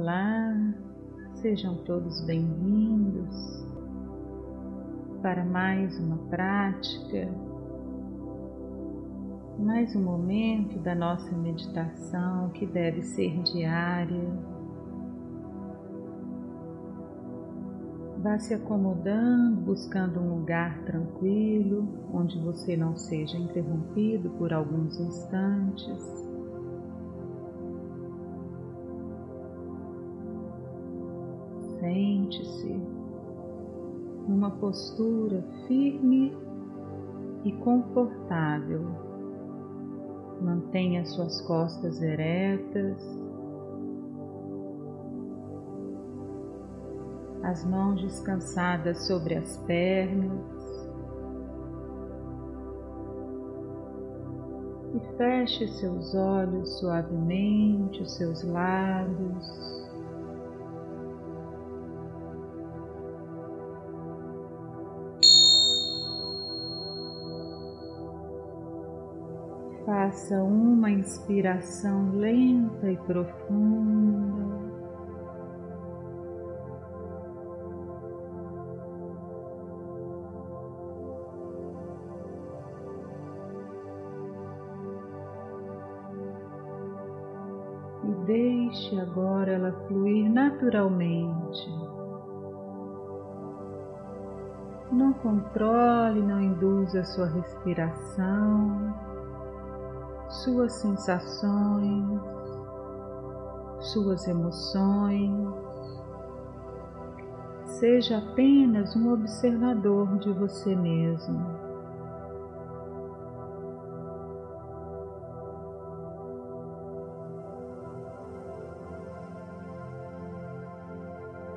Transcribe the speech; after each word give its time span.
Olá, 0.00 0.56
sejam 1.42 1.74
todos 1.84 2.22
bem-vindos 2.22 3.66
para 5.20 5.44
mais 5.44 6.00
uma 6.00 6.16
prática, 6.30 7.28
mais 9.58 9.94
um 9.94 10.02
momento 10.02 10.78
da 10.78 10.94
nossa 10.94 11.30
meditação 11.36 12.48
que 12.48 12.64
deve 12.64 13.02
ser 13.02 13.42
diária. 13.42 14.24
Vá 18.22 18.38
se 18.38 18.54
acomodando, 18.54 19.60
buscando 19.60 20.18
um 20.18 20.38
lugar 20.38 20.82
tranquilo, 20.84 21.86
onde 22.10 22.38
você 22.38 22.74
não 22.74 22.96
seja 22.96 23.36
interrompido 23.36 24.30
por 24.30 24.50
alguns 24.50 24.98
instantes. 24.98 26.29
Sente-se 31.80 32.78
numa 34.28 34.50
postura 34.50 35.42
firme 35.66 36.36
e 37.42 37.52
confortável. 37.52 38.86
Mantenha 40.42 41.04
suas 41.06 41.40
costas 41.40 42.02
eretas, 42.02 43.02
as 47.42 47.64
mãos 47.64 48.02
descansadas 48.02 49.06
sobre 49.06 49.34
as 49.36 49.56
pernas 49.66 50.60
e 54.94 55.16
feche 55.16 55.66
seus 55.68 56.14
olhos 56.14 56.78
suavemente, 56.78 58.02
os 58.02 58.16
seus 58.16 58.42
lábios. 58.44 59.79
Faça 69.90 70.40
uma 70.40 70.88
inspiração 70.88 72.12
lenta 72.12 72.92
e 72.92 72.96
profunda. 72.96 74.40
E 88.04 88.26
deixe 88.26 89.00
agora 89.00 89.54
ela 89.54 89.72
fluir 89.88 90.30
naturalmente. 90.30 91.68
Não 94.92 95.12
controle, 95.14 96.22
não 96.22 96.40
induza 96.40 97.00
a 97.00 97.04
sua 97.04 97.26
respiração 97.26 99.09
suas 100.30 100.72
sensações, 100.74 102.20
suas 103.80 104.26
emoções. 104.28 105.48
Seja 107.64 108.18
apenas 108.18 108.94
um 108.94 109.12
observador 109.12 110.18
de 110.18 110.32
você 110.32 110.74
mesmo. 110.76 111.70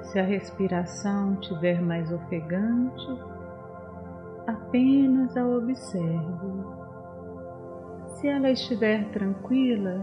Se 0.03 0.19
a 0.19 0.23
respiração 0.23 1.35
tiver 1.37 1.81
mais 1.81 2.11
ofegante, 2.11 3.19
apenas 4.47 5.35
a 5.35 5.45
observe. 5.45 6.82
Se 8.23 8.29
ela 8.29 8.51
estiver 8.51 9.11
tranquila, 9.11 9.99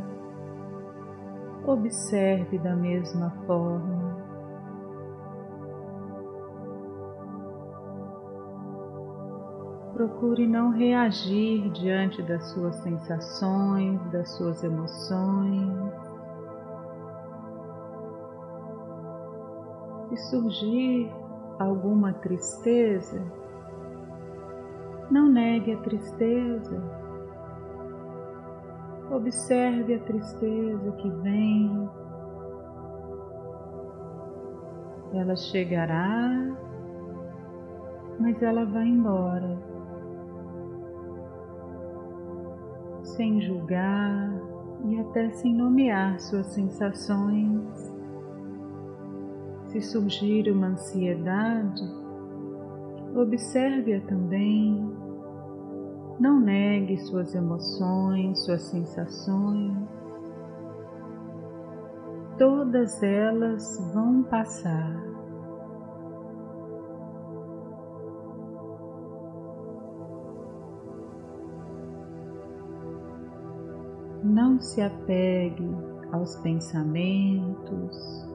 observe 1.64 2.58
da 2.58 2.76
mesma 2.76 3.30
forma. 3.46 4.14
Procure 9.94 10.46
não 10.46 10.68
reagir 10.68 11.70
diante 11.70 12.22
das 12.22 12.44
suas 12.50 12.76
sensações, 12.82 13.98
das 14.12 14.28
suas 14.36 14.62
emoções. 14.62 15.72
Se 20.10 20.16
surgir 20.28 21.10
alguma 21.58 22.12
tristeza, 22.12 23.24
não 25.10 25.26
negue 25.26 25.72
a 25.72 25.78
tristeza 25.78 26.99
Observe 29.20 29.96
a 29.96 30.00
tristeza 30.00 30.92
que 30.92 31.10
vem. 31.10 31.90
Ela 35.12 35.36
chegará, 35.36 36.56
mas 38.18 38.42
ela 38.42 38.64
vai 38.64 38.86
embora. 38.86 39.58
Sem 43.02 43.42
julgar 43.42 44.32
e 44.86 44.98
até 44.98 45.28
sem 45.32 45.54
nomear 45.54 46.18
suas 46.18 46.46
sensações. 46.54 47.94
Se 49.66 49.82
surgir 49.82 50.50
uma 50.50 50.68
ansiedade, 50.68 51.84
observe-a 53.14 54.00
também 54.00 54.99
não 56.20 56.38
negue 56.38 56.98
suas 56.98 57.34
emoções, 57.34 58.44
suas 58.44 58.60
sensações. 58.64 59.74
Todas 62.36 63.02
elas 63.02 63.90
vão 63.94 64.22
passar. 64.24 65.02
Não 74.22 74.60
se 74.60 74.82
apegue 74.82 75.74
aos 76.12 76.36
pensamentos, 76.36 78.28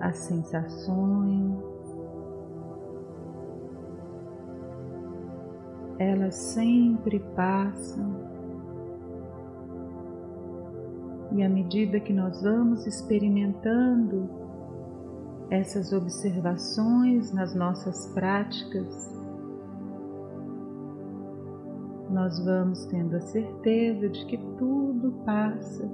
às 0.00 0.16
sensações. 0.16 1.71
Elas 6.12 6.34
sempre 6.34 7.18
passam. 7.34 8.30
E 11.32 11.42
à 11.42 11.48
medida 11.48 11.98
que 11.98 12.12
nós 12.12 12.42
vamos 12.42 12.86
experimentando 12.86 14.28
essas 15.50 15.92
observações 15.92 17.32
nas 17.32 17.54
nossas 17.54 18.06
práticas, 18.08 19.12
nós 22.10 22.38
vamos 22.44 22.84
tendo 22.86 23.16
a 23.16 23.20
certeza 23.20 24.08
de 24.10 24.26
que 24.26 24.36
tudo 24.58 25.12
passa. 25.24 25.90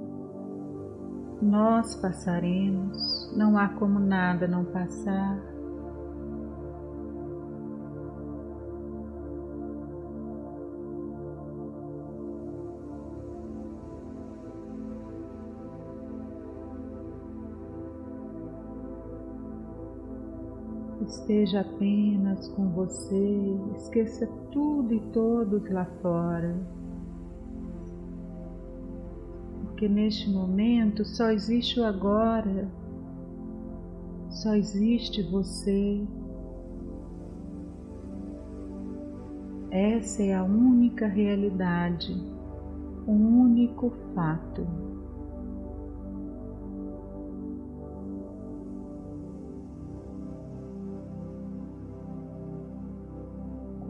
Nós 1.41 1.95
passaremos, 1.95 3.33
não 3.37 3.57
há 3.57 3.69
como 3.69 3.97
nada 3.97 4.45
não 4.45 4.65
passar. 4.65 5.48
Esteja 21.09 21.61
apenas 21.61 22.47
com 22.49 22.69
você, 22.69 23.57
esqueça 23.75 24.27
tudo 24.51 24.93
e 24.93 24.99
todos 25.11 25.67
lá 25.71 25.85
fora. 26.03 26.55
Porque 29.63 29.89
neste 29.89 30.29
momento 30.29 31.03
só 31.03 31.31
existe 31.31 31.79
o 31.79 31.83
agora, 31.83 32.69
só 34.29 34.53
existe 34.53 35.23
você. 35.23 36.05
Essa 39.71 40.21
é 40.21 40.35
a 40.35 40.43
única 40.43 41.07
realidade, 41.07 42.13
o 43.07 43.11
único 43.11 43.91
fato. 44.13 44.88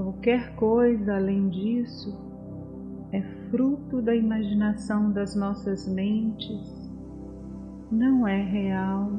Qualquer 0.09 0.55
coisa 0.55 1.17
além 1.17 1.49
disso 1.49 2.17
é 3.11 3.21
fruto 3.51 4.01
da 4.01 4.15
imaginação 4.15 5.11
das 5.11 5.35
nossas 5.35 5.87
mentes, 5.87 6.91
não 7.91 8.27
é 8.27 8.41
real. 8.41 9.11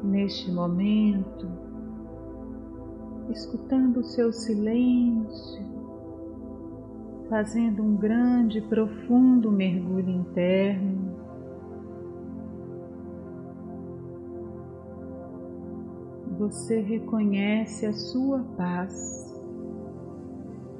Neste 0.00 0.48
momento, 0.52 1.48
escutando 3.30 3.98
o 3.98 4.04
seu 4.04 4.32
silêncio, 4.32 5.73
fazendo 7.28 7.82
um 7.82 7.96
grande, 7.96 8.60
profundo 8.60 9.50
mergulho 9.50 10.10
interno. 10.10 11.14
Você 16.38 16.80
reconhece 16.80 17.86
a 17.86 17.92
sua 17.92 18.40
paz, 18.56 19.32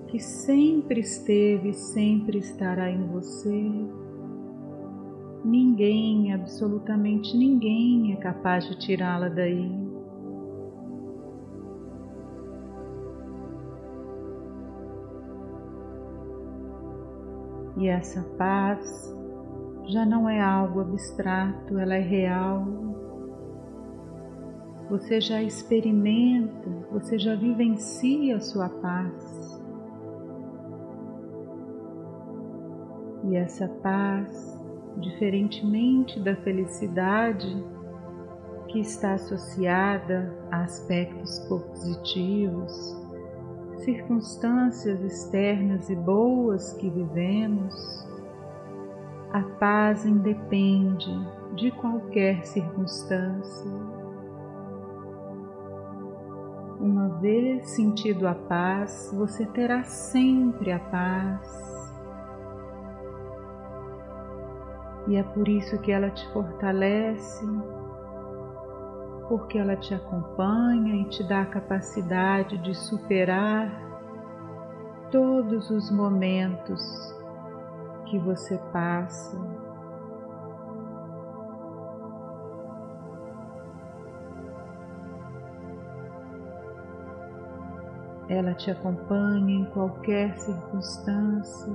que 0.08 0.18
sempre 0.18 1.00
esteve 1.00 1.70
e 1.70 1.74
sempre 1.74 2.38
estará 2.38 2.90
em 2.90 3.06
você. 3.06 3.70
Ninguém, 5.44 6.32
absolutamente 6.32 7.36
ninguém, 7.36 8.12
é 8.12 8.16
capaz 8.16 8.66
de 8.66 8.78
tirá-la 8.78 9.28
daí. 9.28 9.83
E 17.76 17.88
essa 17.88 18.22
paz 18.38 19.14
já 19.86 20.06
não 20.06 20.28
é 20.28 20.40
algo 20.40 20.80
abstrato, 20.80 21.78
ela 21.78 21.94
é 21.94 22.00
real. 22.00 22.64
Você 24.88 25.20
já 25.20 25.42
experimenta, 25.42 26.70
você 26.92 27.18
já 27.18 27.34
vivencia 27.34 28.36
a 28.36 28.40
sua 28.40 28.68
paz. 28.68 29.60
E 33.24 33.36
essa 33.36 33.66
paz, 33.82 34.60
diferentemente 34.98 36.20
da 36.20 36.36
felicidade 36.36 37.64
que 38.68 38.80
está 38.80 39.14
associada 39.14 40.36
a 40.50 40.62
aspectos 40.62 41.38
positivos, 41.48 43.03
circunstâncias 43.84 45.00
externas 45.02 45.90
e 45.90 45.94
boas 45.94 46.72
que 46.74 46.88
vivemos, 46.88 48.08
a 49.30 49.42
paz 49.58 50.06
independe 50.06 51.10
de 51.54 51.70
qualquer 51.72 52.44
circunstância. 52.46 53.70
Uma 56.80 57.08
vez 57.20 57.70
sentido 57.70 58.26
a 58.26 58.34
paz, 58.34 59.12
você 59.14 59.46
terá 59.46 59.84
sempre 59.84 60.72
a 60.72 60.78
paz. 60.78 61.64
E 65.06 65.16
é 65.16 65.22
por 65.22 65.46
isso 65.46 65.78
que 65.78 65.92
ela 65.92 66.10
te 66.10 66.26
fortalece 66.32 67.46
porque 69.28 69.58
ela 69.58 69.76
te 69.76 69.94
acompanha 69.94 70.96
e 70.96 71.04
te 71.06 71.22
dá 71.22 71.42
a 71.42 71.46
capacidade 71.46 72.58
de 72.58 72.74
superar 72.74 73.70
todos 75.10 75.70
os 75.70 75.90
momentos 75.90 77.14
que 78.06 78.18
você 78.18 78.58
passa. 78.72 79.38
Ela 88.28 88.54
te 88.54 88.70
acompanha 88.70 89.60
em 89.60 89.64
qualquer 89.66 90.34
circunstância, 90.38 91.72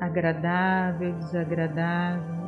agradável, 0.00 1.14
desagradável. 1.14 2.41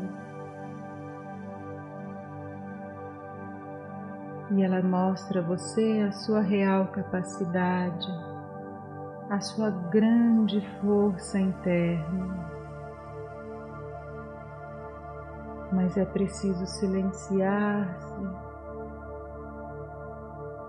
E 4.57 4.63
ela 4.63 4.81
mostra 4.83 5.41
a 5.41 5.43
você 5.43 6.07
a 6.07 6.13
sua 6.13 6.41
real 6.41 6.87
capacidade, 6.89 8.07
a 9.29 9.41
sua 9.41 9.71
grande 9.71 10.61
força 10.81 11.41
interna. 11.41 12.53
Mas 15.73 15.97
é 15.97 16.05
preciso 16.05 16.65
silenciar-se, 16.67 18.29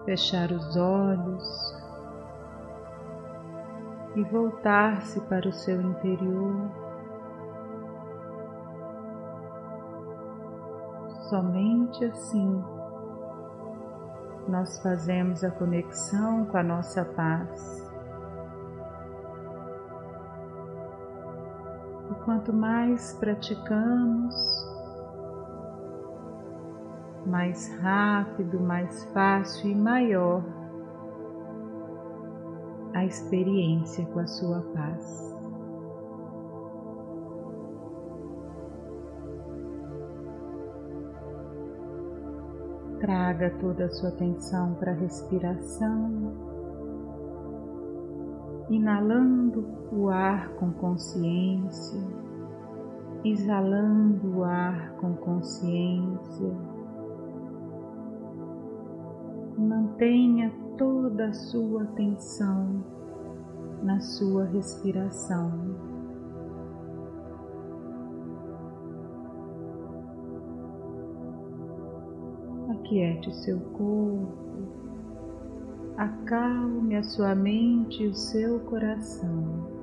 fechar 0.05 0.51
os 0.51 0.75
olhos 0.75 1.83
e 4.15 4.23
voltar-se 4.23 5.21
para 5.21 5.47
o 5.47 5.53
seu 5.53 5.79
interior. 5.79 6.71
Somente 11.29 12.05
assim 12.05 12.74
nós 14.47 14.79
fazemos 14.81 15.43
a 15.43 15.51
conexão 15.51 16.45
com 16.45 16.57
a 16.57 16.63
nossa 16.63 17.03
paz. 17.03 17.85
E 22.11 22.15
quanto 22.23 22.53
mais 22.53 23.13
praticamos, 23.13 24.35
mais 27.25 27.75
rápido, 27.79 28.59
mais 28.59 29.03
fácil 29.05 29.71
e 29.71 29.75
maior 29.75 30.43
a 32.93 33.03
experiência 33.03 34.05
com 34.05 34.19
a 34.19 34.27
sua 34.27 34.61
paz. 34.73 35.34
Traga 43.05 43.51
toda 43.59 43.85
a 43.85 43.89
sua 43.91 44.09
atenção 44.09 44.73
para 44.79 44.91
a 44.91 44.95
respiração, 44.95 46.33
inalando 48.67 49.63
o 49.91 50.09
ar 50.09 50.49
com 50.55 50.71
consciência, 50.71 52.01
exalando 53.23 54.39
o 54.39 54.43
ar 54.43 54.93
com 54.93 55.13
consciência. 55.17 56.51
Mantenha 59.55 60.51
toda 60.75 61.27
a 61.27 61.33
sua 61.33 61.83
atenção 61.83 62.83
na 63.83 63.99
sua 63.99 64.45
respiração. 64.45 65.74
Aquiete 72.85 73.29
o 73.29 73.33
seu 73.33 73.59
corpo, 73.59 74.67
acalme 75.97 76.95
a 76.95 77.03
sua 77.03 77.33
mente 77.33 78.03
e 78.03 78.07
o 78.07 78.13
seu 78.13 78.59
coração. 78.59 79.74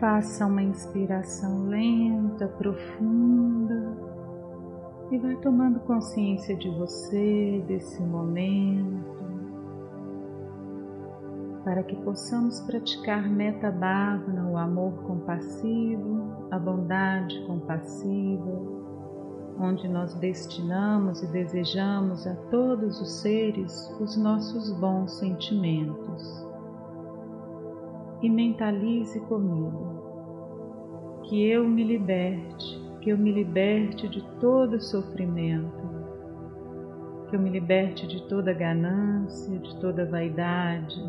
Faça 0.00 0.46
uma 0.46 0.62
inspiração 0.62 1.68
lenta, 1.68 2.48
profunda 2.48 3.94
e 5.10 5.18
vai 5.18 5.36
tomando 5.36 5.78
consciência 5.80 6.56
de 6.56 6.70
você, 6.70 7.62
desse 7.68 8.02
momento, 8.02 9.22
para 11.62 11.82
que 11.82 11.96
possamos 11.96 12.60
praticar 12.62 13.28
meta 13.28 13.70
bhavana, 13.70 14.50
o 14.50 14.56
amor 14.56 14.94
compassivo, 15.02 16.46
a 16.50 16.58
bondade 16.58 17.38
compassiva, 17.46 18.58
onde 19.58 19.86
nós 19.86 20.14
destinamos 20.14 21.22
e 21.22 21.26
desejamos 21.26 22.26
a 22.26 22.34
todos 22.50 22.98
os 23.02 23.20
seres 23.20 23.94
os 24.00 24.16
nossos 24.16 24.72
bons 24.80 25.18
sentimentos 25.18 26.49
e 28.22 28.28
mentalize 28.28 29.18
comigo. 29.20 30.00
Que 31.24 31.48
eu 31.48 31.66
me 31.66 31.84
liberte, 31.84 32.80
que 33.00 33.10
eu 33.10 33.18
me 33.18 33.32
liberte 33.32 34.08
de 34.08 34.22
todo 34.38 34.80
sofrimento, 34.80 35.88
que 37.28 37.36
eu 37.36 37.40
me 37.40 37.50
liberte 37.50 38.06
de 38.06 38.26
toda 38.28 38.52
ganância, 38.52 39.58
de 39.58 39.80
toda 39.80 40.04
vaidade, 40.04 41.00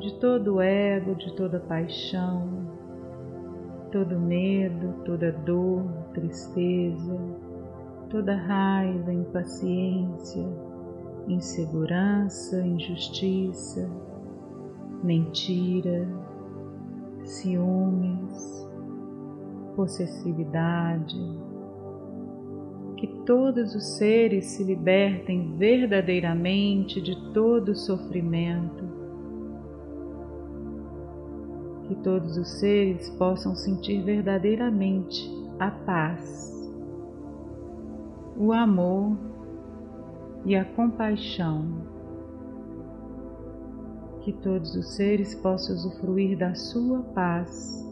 de 0.00 0.18
todo 0.18 0.60
ego, 0.60 1.14
de 1.14 1.34
toda 1.36 1.60
paixão, 1.60 2.48
todo 3.92 4.18
medo, 4.18 4.94
toda 5.04 5.30
dor, 5.30 5.84
tristeza, 6.12 7.16
toda 8.08 8.34
raiva, 8.34 9.12
impaciência, 9.12 10.44
insegurança, 11.28 12.60
injustiça 12.66 14.09
mentira, 15.02 16.08
ciúmes, 17.24 18.68
possessividade. 19.74 21.18
Que 22.96 23.06
todos 23.24 23.74
os 23.74 23.96
seres 23.96 24.46
se 24.46 24.64
libertem 24.64 25.56
verdadeiramente 25.56 27.00
de 27.00 27.16
todo 27.32 27.74
sofrimento. 27.74 28.84
Que 31.88 31.94
todos 31.96 32.36
os 32.36 32.48
seres 32.60 33.08
possam 33.10 33.54
sentir 33.54 34.02
verdadeiramente 34.02 35.28
a 35.58 35.70
paz, 35.70 36.72
o 38.36 38.52
amor 38.52 39.16
e 40.44 40.54
a 40.54 40.64
compaixão 40.64 41.99
que 44.30 44.42
todos 44.42 44.76
os 44.76 44.94
seres 44.94 45.34
possam 45.34 45.74
usufruir 45.74 46.38
da 46.38 46.54
sua 46.54 47.02
paz, 47.02 47.84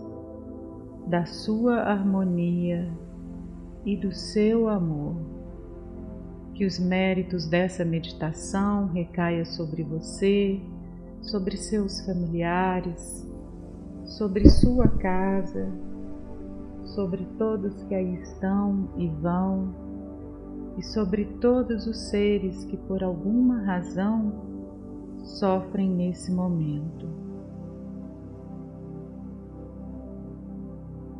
da 1.08 1.26
sua 1.26 1.80
harmonia 1.80 2.88
e 3.84 3.96
do 3.96 4.12
seu 4.12 4.68
amor. 4.68 5.16
Que 6.54 6.64
os 6.64 6.78
méritos 6.78 7.46
dessa 7.46 7.84
meditação 7.84 8.86
recaia 8.86 9.44
sobre 9.44 9.82
você, 9.82 10.60
sobre 11.20 11.56
seus 11.56 12.06
familiares, 12.06 13.28
sobre 14.04 14.48
sua 14.48 14.86
casa, 14.86 15.68
sobre 16.84 17.26
todos 17.36 17.82
que 17.84 17.94
aí 17.96 18.14
estão 18.22 18.90
e 18.96 19.08
vão, 19.08 19.74
e 20.76 20.84
sobre 20.84 21.24
todos 21.40 21.88
os 21.88 21.98
seres 22.10 22.64
que 22.64 22.76
por 22.76 23.02
alguma 23.02 23.64
razão 23.64 24.47
sofrem 25.28 25.90
nesse 25.90 26.32
momento. 26.32 27.06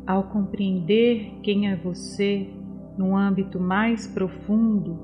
Ao 0.05 0.23
compreender 0.23 1.39
quem 1.43 1.69
é 1.69 1.75
você 1.75 2.49
num 2.97 3.15
âmbito 3.15 3.59
mais 3.59 4.07
profundo, 4.07 4.97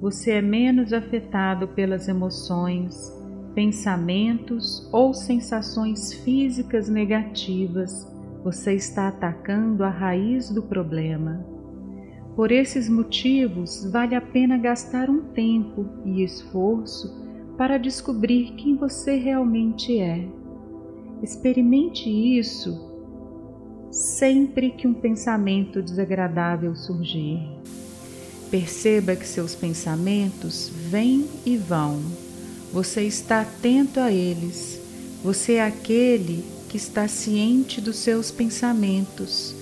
você 0.00 0.32
é 0.32 0.42
menos 0.42 0.92
afetado 0.92 1.68
pelas 1.68 2.08
emoções, 2.08 3.10
pensamentos 3.54 4.88
ou 4.92 5.14
sensações 5.14 6.12
físicas 6.12 6.88
negativas. 6.88 8.06
Você 8.44 8.74
está 8.74 9.08
atacando 9.08 9.84
a 9.84 9.88
raiz 9.88 10.50
do 10.50 10.62
problema. 10.62 11.46
Por 12.36 12.50
esses 12.50 12.88
motivos, 12.88 13.88
vale 13.90 14.14
a 14.14 14.20
pena 14.20 14.56
gastar 14.58 15.08
um 15.08 15.22
tempo 15.32 15.86
e 16.04 16.22
esforço 16.22 17.21
para 17.56 17.78
descobrir 17.78 18.52
quem 18.52 18.76
você 18.76 19.16
realmente 19.16 19.98
é. 19.98 20.26
Experimente 21.22 22.08
isso 22.10 22.92
sempre 23.92 24.70
que 24.70 24.86
um 24.88 24.94
pensamento 24.94 25.82
desagradável 25.82 26.74
surgir. 26.74 27.40
Perceba 28.50 29.14
que 29.14 29.26
seus 29.26 29.54
pensamentos 29.54 30.70
vêm 30.90 31.26
e 31.44 31.56
vão. 31.56 32.00
Você 32.72 33.02
está 33.02 33.42
atento 33.42 34.00
a 34.00 34.10
eles. 34.10 34.80
Você 35.22 35.54
é 35.54 35.64
aquele 35.64 36.44
que 36.68 36.76
está 36.76 37.06
ciente 37.06 37.80
dos 37.80 37.96
seus 37.96 38.30
pensamentos. 38.30 39.54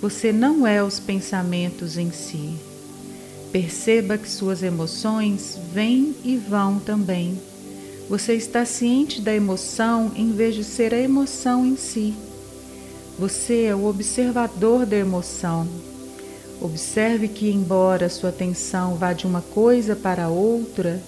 Você 0.00 0.32
não 0.32 0.66
é 0.66 0.82
os 0.82 1.00
pensamentos 1.00 1.98
em 1.98 2.10
si. 2.12 2.54
Perceba 3.52 4.16
que 4.16 4.30
suas 4.30 4.62
emoções 4.62 5.58
vêm 5.74 6.14
e 6.24 6.36
vão 6.36 6.78
também. 6.78 7.38
Você 8.08 8.32
está 8.32 8.64
ciente 8.64 9.20
da 9.20 9.34
emoção 9.34 10.10
em 10.16 10.32
vez 10.32 10.54
de 10.54 10.64
ser 10.64 10.94
a 10.94 10.98
emoção 10.98 11.66
em 11.66 11.76
si. 11.76 12.14
Você 13.18 13.64
é 13.64 13.74
o 13.74 13.84
observador 13.84 14.86
da 14.86 14.96
emoção. 14.96 15.68
Observe 16.62 17.28
que, 17.28 17.50
embora 17.50 18.08
sua 18.08 18.30
atenção 18.30 18.94
vá 18.94 19.12
de 19.12 19.26
uma 19.26 19.42
coisa 19.42 19.94
para 19.94 20.30
outra, 20.30 21.02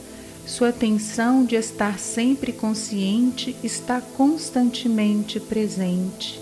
sua 0.46 0.68
atenção 0.68 1.46
de 1.46 1.56
estar 1.56 1.98
sempre 1.98 2.52
consciente 2.52 3.56
está 3.62 4.02
constantemente 4.02 5.40
presente. 5.40 6.38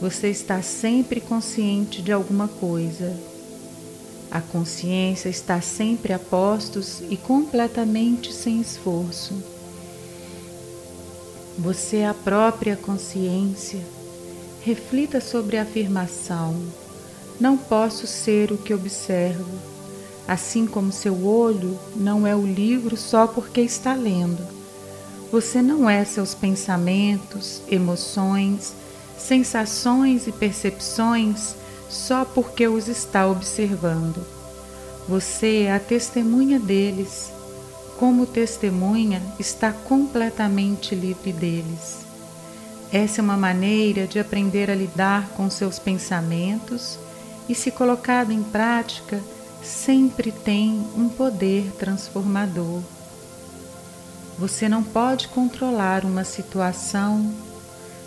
Você 0.00 0.28
está 0.28 0.62
sempre 0.62 1.20
consciente 1.20 2.00
de 2.00 2.12
alguma 2.12 2.48
coisa. 2.48 3.14
A 4.30 4.40
consciência 4.40 5.30
está 5.30 5.60
sempre 5.60 6.12
a 6.12 6.18
postos 6.18 7.00
e 7.08 7.16
completamente 7.16 8.32
sem 8.32 8.60
esforço. 8.60 9.34
Você 11.58 11.98
é 11.98 12.08
a 12.08 12.14
própria 12.14 12.76
consciência. 12.76 13.80
Reflita 14.60 15.20
sobre 15.20 15.56
a 15.56 15.62
afirmação: 15.62 16.54
Não 17.40 17.56
posso 17.56 18.06
ser 18.06 18.52
o 18.52 18.58
que 18.58 18.74
observo, 18.74 19.50
assim 20.26 20.66
como 20.66 20.92
seu 20.92 21.26
olho 21.26 21.78
não 21.96 22.26
é 22.26 22.36
o 22.36 22.46
livro 22.46 22.98
só 22.98 23.26
porque 23.26 23.62
está 23.62 23.94
lendo. 23.94 24.46
Você 25.32 25.62
não 25.62 25.88
é 25.88 26.04
seus 26.04 26.34
pensamentos, 26.34 27.62
emoções, 27.68 28.74
sensações 29.16 30.26
e 30.26 30.32
percepções 30.32 31.54
só 31.88 32.24
porque 32.24 32.68
os 32.68 32.88
está 32.88 33.26
observando. 33.26 34.24
Você 35.08 35.62
é 35.62 35.72
a 35.72 35.80
testemunha 35.80 36.58
deles. 36.58 37.32
Como 37.98 38.26
testemunha, 38.26 39.22
está 39.38 39.72
completamente 39.72 40.94
livre 40.94 41.32
deles. 41.32 42.06
Essa 42.92 43.20
é 43.20 43.24
uma 43.24 43.36
maneira 43.36 44.06
de 44.06 44.18
aprender 44.18 44.70
a 44.70 44.74
lidar 44.74 45.28
com 45.30 45.50
seus 45.50 45.78
pensamentos 45.78 46.98
e, 47.48 47.54
se 47.54 47.70
colocado 47.70 48.30
em 48.30 48.42
prática, 48.42 49.20
sempre 49.62 50.30
tem 50.30 50.86
um 50.96 51.08
poder 51.08 51.72
transformador. 51.78 52.80
Você 54.38 54.68
não 54.68 54.82
pode 54.82 55.28
controlar 55.28 56.04
uma 56.04 56.22
situação, 56.22 57.34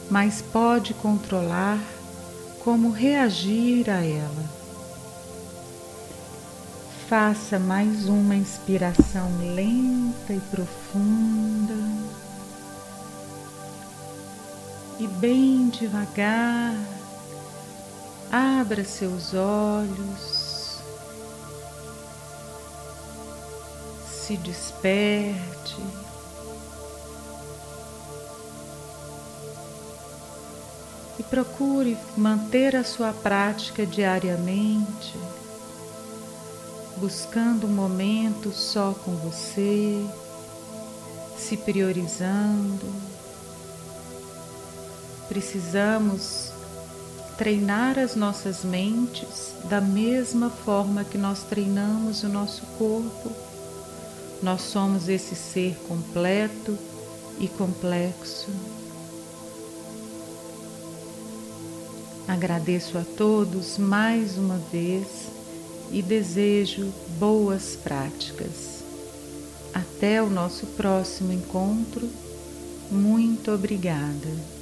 mas 0.10 0.42
pode 0.42 0.94
controlar 0.94 1.80
como 2.64 2.92
reagir 2.92 3.90
a 3.90 4.06
ela. 4.06 4.62
Faça 7.08 7.60
mais 7.60 8.08
uma 8.08 8.36
inspiração 8.36 9.30
lenta 9.56 10.34
e 10.34 10.40
profunda. 10.40 11.74
E 15.00 15.08
bem 15.08 15.70
devagar, 15.70 16.76
abra 18.32 18.86
seus 18.86 19.34
olhos, 19.34 20.80
se 24.08 24.38
desperte. 24.38 26.11
Procure 31.32 31.98
manter 32.18 32.76
a 32.76 32.84
sua 32.84 33.14
prática 33.14 33.86
diariamente, 33.86 35.18
buscando 36.98 37.66
um 37.66 37.70
momento 37.70 38.52
só 38.52 38.94
com 38.94 39.16
você, 39.16 40.06
se 41.38 41.56
priorizando. 41.56 42.86
Precisamos 45.30 46.52
treinar 47.38 47.98
as 47.98 48.14
nossas 48.14 48.66
mentes 48.66 49.54
da 49.70 49.80
mesma 49.80 50.50
forma 50.50 51.06
que 51.06 51.18
nós 51.18 51.44
treinamos 51.44 52.24
o 52.24 52.28
nosso 52.28 52.66
corpo. 52.78 53.32
Nós 54.44 54.64
somos 54.64 55.08
esse 55.08 55.34
ser 55.34 55.78
completo 55.88 56.78
e 57.40 57.48
complexo. 57.48 58.50
Agradeço 62.28 62.98
a 62.98 63.04
todos 63.18 63.78
mais 63.78 64.38
uma 64.38 64.58
vez 64.72 65.32
e 65.92 66.02
desejo 66.02 66.92
boas 67.20 67.76
práticas. 67.76 68.84
Até 69.74 70.22
o 70.22 70.30
nosso 70.30 70.66
próximo 70.68 71.34
encontro. 71.34 72.08
Muito 72.90 73.52
obrigada. 73.52 74.61